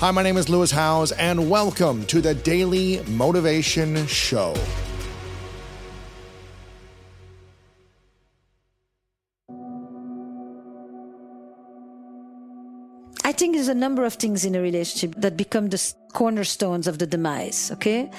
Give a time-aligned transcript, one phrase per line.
[0.00, 4.54] Hi, my name is Lewis Howes, and welcome to the Daily Motivation Show.
[13.22, 16.98] I think there's a number of things in a relationship that become the cornerstones of
[16.98, 18.10] the demise, okay?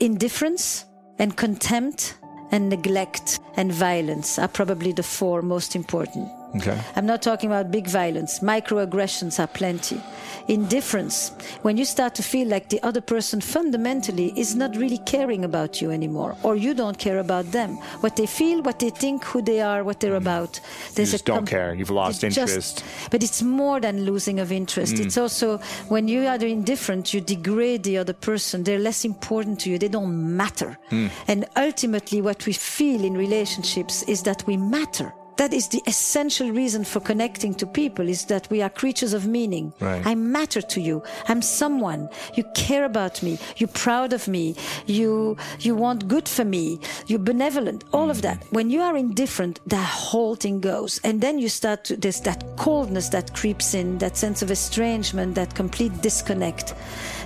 [0.00, 0.84] Indifference
[1.20, 2.18] and contempt
[2.50, 6.28] and neglect and violence are probably the four most important.
[6.56, 6.78] Okay.
[6.96, 8.40] I'm not talking about big violence.
[8.40, 10.00] Microaggressions are plenty.
[10.48, 11.30] Indifference,
[11.62, 15.80] when you start to feel like the other person fundamentally is not really caring about
[15.80, 17.76] you anymore, or you don't care about them.
[18.00, 20.52] What they feel, what they think, who they are, what they're about.
[20.54, 21.04] Mm-hmm.
[21.04, 21.74] just don't care.
[21.74, 22.84] You've lost you just- interest.
[23.10, 24.96] but it's more than losing of interest.
[24.96, 25.06] Mm.
[25.06, 28.64] It's also when you are indifferent, you degrade the other person.
[28.64, 29.78] They're less important to you.
[29.78, 30.78] They don't matter.
[30.90, 31.10] Mm.
[31.28, 35.12] And ultimately, what we feel in relationships is that we matter.
[35.36, 39.26] That is the essential reason for connecting to people is that we are creatures of
[39.26, 39.72] meaning.
[39.80, 40.04] Right.
[40.06, 41.02] I matter to you.
[41.28, 42.08] I'm someone.
[42.34, 43.38] You care about me.
[43.56, 44.54] You're proud of me.
[44.86, 46.78] You, you want good for me.
[47.06, 47.84] You're benevolent.
[47.92, 48.40] All of that.
[48.40, 48.54] Mm-hmm.
[48.54, 51.00] When you are indifferent, the whole thing goes.
[51.02, 55.34] And then you start to, there's that coldness that creeps in, that sense of estrangement,
[55.36, 56.74] that complete disconnect.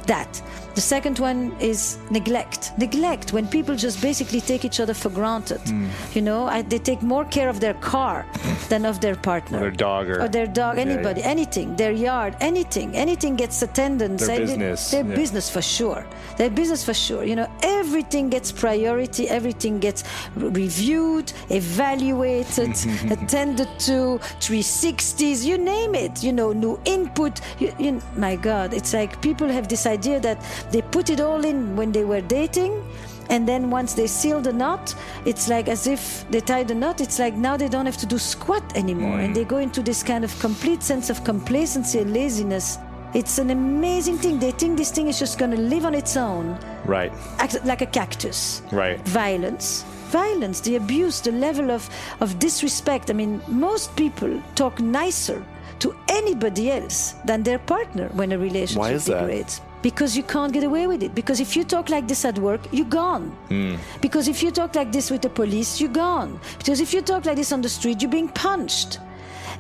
[0.07, 0.41] That.
[0.77, 2.73] The second one is neglect.
[2.79, 5.63] Neglect, when people just basically take each other for granted.
[5.63, 5.89] Mm.
[6.15, 8.06] You know, I, they take more care of their car
[8.71, 9.59] than of their partner.
[9.59, 11.35] Or their dog or- or their dog, Yeah, anybody, yeah.
[11.35, 14.27] anything, their yard, anything, anything gets attendance.
[14.27, 15.15] Their business, Their yeah.
[15.23, 16.03] business for sure.
[16.39, 17.23] Their business for sure.
[17.31, 17.49] You know,
[17.81, 20.01] everything gets priority, everything gets
[20.37, 21.29] reviewed,
[21.61, 22.71] evaluated,
[23.17, 26.15] attended to, 360s, you name it.
[26.27, 27.35] You know, new input.
[27.59, 30.39] You, you, my God, it's like people have this idea that
[30.73, 32.73] they put it all in when they were dating.
[33.29, 34.95] And then once they seal the knot,
[35.25, 38.07] it's like as if they tie the knot, it's like now they don't have to
[38.07, 39.19] do squat anymore.
[39.19, 39.35] And mm.
[39.35, 42.79] they go into this kind of complete sense of complacency and laziness.
[43.15, 44.39] It's an amazing thing.
[44.39, 47.13] They think this thing is just going to live on its own, Right.
[47.65, 48.63] like a cactus.
[48.71, 49.01] Right.
[49.09, 49.85] Violence.
[50.11, 51.89] Violence, the abuse, the level of,
[52.21, 53.11] of disrespect.
[53.11, 55.43] I mean, most people talk nicer
[55.81, 59.61] to anybody else than their partner when a relationship Why is that?
[59.83, 61.15] Because you can't get away with it.
[61.15, 63.31] Because if you talk like this at work, you're gone.
[63.49, 63.77] Hmm.
[64.01, 66.41] Because if you talk like this with the police, you're gone.
[66.59, 68.99] Because if you talk like this on the street, you're being punched.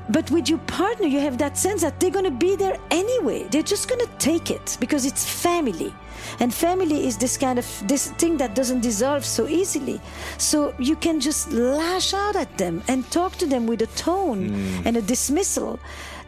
[0.08, 3.44] But with your partner, you have that sense that they're going to be there anyway.
[3.50, 5.92] They're just going to take it because it's family.
[6.40, 10.00] And family is this kind of this thing that doesn't dissolve so easily.
[10.38, 14.54] So you can just lash out at them and talk to them with a tone
[14.84, 15.78] and a dismissal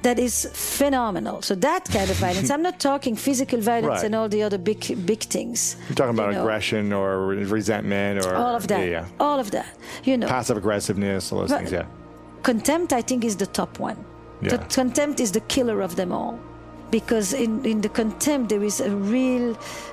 [0.03, 1.43] that is phenomenal.
[1.43, 2.51] So that kind of violence.
[2.51, 4.05] I'm not talking physical violence Right.
[4.07, 5.77] and all the other big big things.
[5.89, 7.27] You're talking about You know, aggression or
[7.59, 8.81] resentment or All of that.
[8.81, 9.07] Yeah, yeah.
[9.27, 9.67] All of that.
[10.05, 10.29] You know.
[10.29, 11.61] Passive aggressiveness, all those Right.
[11.69, 11.73] things.
[11.73, 11.87] Yeah.
[12.43, 13.97] contempt i think is the top one
[14.43, 14.65] the Yeah.
[14.81, 16.35] contempt is the killer of them all
[16.99, 19.47] because in, in the contempt there is a real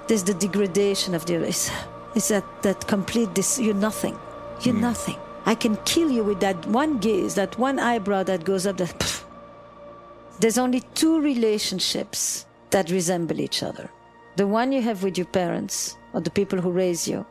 [0.08, 1.72] there's the degradation of the it's,
[2.18, 4.16] it's that that complete this you're nothing
[4.64, 4.90] you're mm.
[4.90, 5.18] nothing
[5.52, 8.94] i can kill you with that one gaze that one eyebrow that goes up that.
[10.40, 13.90] there's only two relationships that resemble each other
[14.35, 17.25] the one you have with your parents or the people who raise you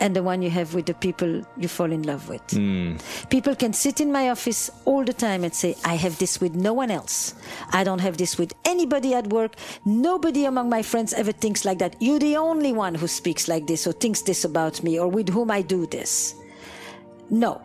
[0.00, 2.96] and the one you have with the people you fall in love with hmm.
[3.28, 6.54] People can sit in my office all the time and say, I have this with
[6.54, 7.34] no one else.
[7.70, 9.54] I don't have this with anybody at work.
[9.84, 11.94] Nobody among my friends ever thinks like that.
[12.00, 15.28] You're the only one who speaks like this or thinks this about me or with
[15.28, 16.34] whom I do this.
[17.28, 17.60] No.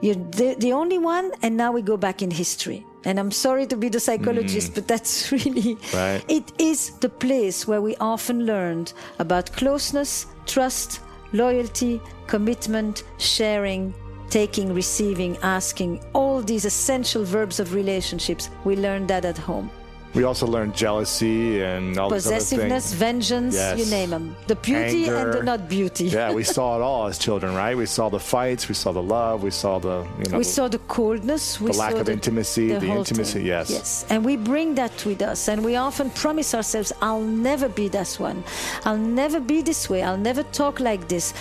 [0.00, 2.84] You're the, the only one, and now we go back in history.
[3.06, 4.74] And I'm sorry to be the psychologist, mm.
[4.74, 6.24] but that's really, Right.
[6.28, 11.00] it is the place where we often learned about closeness, trust,
[11.32, 13.94] loyalty, commitment, sharing,
[14.28, 18.50] taking, receiving, asking, all these essential verbs of relationships.
[18.64, 19.70] We learned that at home.
[20.16, 23.78] We also learned jealousy and all Possessiveness, vengeance, Yes.
[23.78, 24.34] you name them.
[24.46, 26.04] The beauty and the not beauty.
[26.06, 27.76] yeah, we saw it all as children, right?
[27.76, 30.68] We saw the fights, we saw the love, we saw the you know We saw
[30.68, 31.60] the coldness.
[31.60, 33.46] We The lack of intimacy, the whole intimacy, thing.
[33.54, 33.66] yes.
[33.70, 37.86] Yes, and we bring that with us, and we often promise ourselves, "I'll never be
[37.88, 38.38] this one.
[38.86, 40.00] I'll never be this way.
[40.02, 41.34] I'll never talk like this."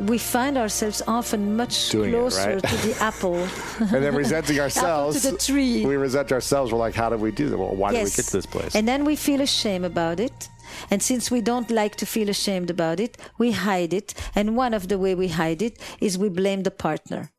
[0.00, 2.62] We find ourselves often much Doing it, closer right?
[2.62, 3.36] to the apple.
[3.80, 5.22] and then resenting ourselves.
[5.22, 5.84] the tree.
[5.84, 6.72] We resent ourselves.
[6.72, 7.58] We're like, how did we do that?
[7.58, 8.74] Well, why did we get to this place?
[8.74, 10.48] And then we feel ashamed about it.
[10.90, 14.14] And since we don't like to feel ashamed about it, we hide it.
[14.34, 17.30] And one of the way we hide it is we blame the partner.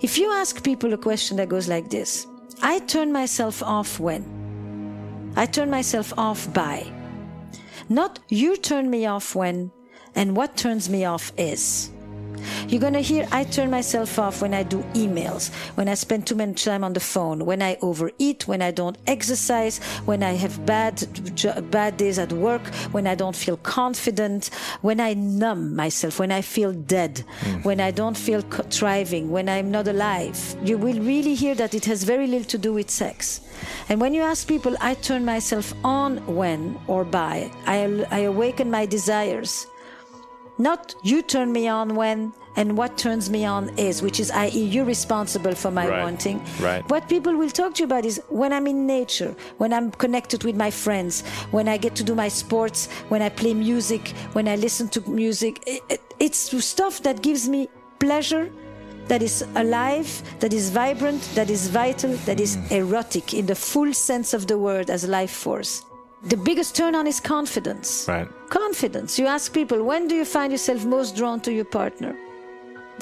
[0.00, 2.26] If you ask people a question that goes like this,
[2.62, 4.24] I turn myself off when?
[5.36, 6.86] I turn myself off by.
[7.88, 9.70] Not you turn me off when,
[10.14, 11.90] and what turns me off is.
[12.68, 16.26] You're going to hear I turn myself off when I do emails, when I spend
[16.26, 20.32] too much time on the phone, when I overeat, when I don't exercise, when I
[20.32, 21.02] have bad
[21.70, 24.50] bad days at work, when I don't feel confident,
[24.82, 27.62] when I numb myself, when I feel dead, mm-hmm.
[27.62, 30.38] when I don't feel thriving, when I'm not alive.
[30.62, 33.40] You will really hear that it has very little to do with sex.
[33.88, 38.70] And when you ask people, I turn myself on when or by, I, I awaken
[38.70, 39.66] my desires.
[40.58, 44.64] Not you turn me on when, and what turns me on is, which is, i.e.,
[44.64, 46.02] you're responsible for my Right.
[46.02, 46.42] wanting.
[46.60, 46.86] Right.
[46.90, 50.44] What people will talk to you about is when I'm in nature, when I'm connected
[50.44, 54.48] with my friends, when I get to do my sports, when I play music, when
[54.48, 55.62] I listen to music.
[55.66, 57.68] It- it- it's stuff that gives me
[57.98, 58.50] pleasure,
[59.08, 62.70] that is alive, that is vibrant, that is vital, that is Mm.
[62.72, 65.82] erotic in the full sense of the word as life force.
[66.22, 68.06] The biggest turn on is confidence.
[68.06, 68.28] Right.
[68.50, 69.18] Confidence.
[69.18, 72.14] You ask people, when do you find yourself most drawn to your partner?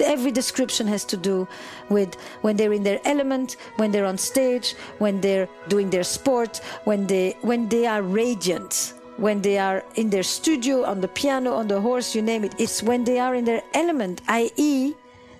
[0.01, 1.49] Every description has to do
[1.89, 6.61] with when they're in their element, when they're on stage, when they're doing their sport,
[6.85, 11.55] when they when they are radiant, when they are in their studio, on the piano,
[11.55, 12.55] on the horse, you name it.
[12.59, 14.95] It's when they are in their element, i.e.,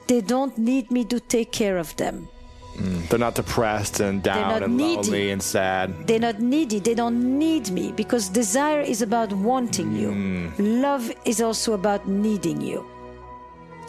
[0.09, 2.29] they don't need me to take care of them.
[3.09, 4.97] They're not depressed and down and needy.
[4.97, 6.07] lonely and sad.
[6.07, 6.79] They're not needy.
[6.79, 10.11] They don't need me because desire is about wanting you.
[10.13, 10.83] Hmm.
[10.83, 12.85] Love is also about needing you.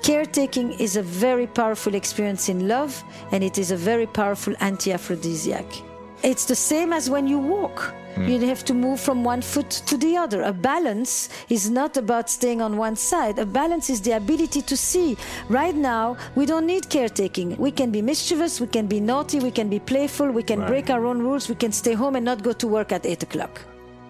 [0.02, 4.92] Caretaking is a very powerful experience in love and it is a very powerful anti
[4.94, 5.66] aphrodisiac.
[6.22, 7.94] It's the same as when you walk.
[8.16, 8.28] Hmm.
[8.28, 10.42] You have to move from one foot to the other.
[10.44, 13.40] A balance is not about staying on one side.
[13.40, 15.16] A balance is the ability to see.
[15.48, 17.56] Right now, we don't need caretaking.
[17.58, 20.68] We can be mischievous, we can be naughty, we can be playful, we can Right.
[20.70, 23.24] break our own rules, we can stay home and not go to work at 8
[23.24, 23.62] o'clock.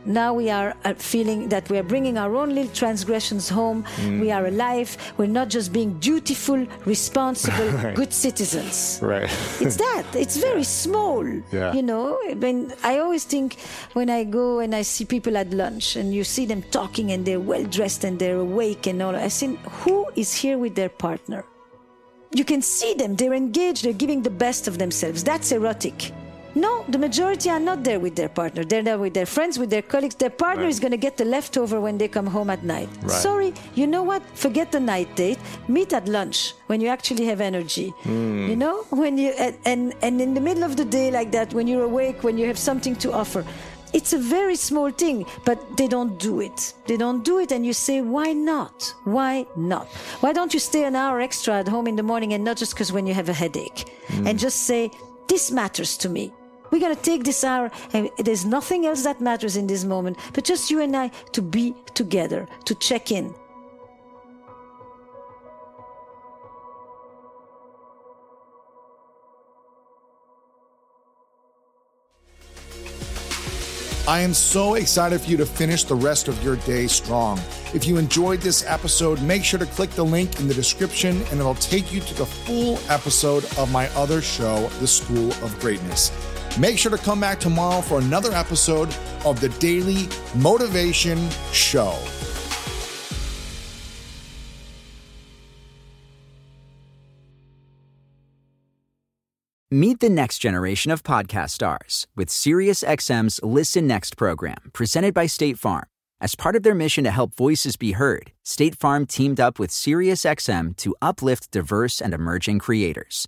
[0.05, 3.85] Now we are uh, feeling that we are bringing our own little transgressions home.
[4.19, 4.97] We are alive.
[5.17, 8.99] We're not just being dutiful, responsible, good citizens.
[9.01, 9.29] Right.
[9.59, 10.05] It's that.
[10.13, 11.25] It's very small.
[11.51, 11.73] Yeah.
[11.73, 13.57] You know, when I always think
[13.93, 17.25] when I go and I see people at lunch and you see them talking and
[17.25, 20.89] they're well dressed and they're awake and all, I think, who is here with their
[20.89, 21.45] partner?
[22.31, 23.15] You can see them.
[23.15, 23.83] They're engaged.
[23.83, 25.23] They're giving the best of themselves.
[25.23, 26.13] That's erotic.
[26.55, 28.63] No, the majority are not there with their partner.
[28.63, 30.15] They're there with their friends, with their colleagues.
[30.15, 30.69] Their partner Right.
[30.69, 32.89] is going to get the leftover when they come home at night.
[33.01, 33.11] Right.
[33.11, 34.21] Sorry, you know what?
[34.33, 35.39] Forget the night date.
[35.67, 37.89] Meet at lunch when you actually have energy.
[38.03, 38.49] Hmm.
[38.49, 41.53] You know, when you and, and and in the middle of the day like that,
[41.53, 43.43] when you're awake, when you have something to offer.
[43.91, 46.73] It's a very small thing, but they don't do it.
[46.85, 48.93] They don't do it, and you say, why not?
[49.03, 49.87] Why not?
[50.21, 52.73] Why don't you stay an hour extra at home in the morning and not just
[52.75, 53.89] because when you have a headache?
[54.09, 54.27] Hmm.
[54.27, 54.91] And just say,
[55.27, 56.31] this matters to me.
[56.71, 60.17] We're going to take this hour, and there's nothing else that matters in this moment,
[60.33, 63.33] but just you and I to be together, to check in.
[74.07, 77.39] I am so excited for you to finish the rest of your day strong.
[77.75, 81.39] If you enjoyed this episode, make sure to click the link in the description and
[81.39, 86.11] it'll take you to the full episode of my other show, The School of Greatness.
[86.57, 91.97] Make sure to come back tomorrow for another episode of the Daily Motivation Show.
[99.71, 105.59] Meet the next generation of podcast stars with SiriusXM's Listen Next program, presented by State
[105.59, 105.85] Farm.
[106.19, 109.69] As part of their mission to help voices be heard, State Farm teamed up with
[109.69, 113.27] SiriusXM to uplift diverse and emerging creators.